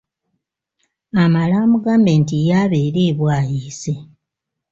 [1.23, 3.93] Amale amugambe nti ye abeere e Bwaise.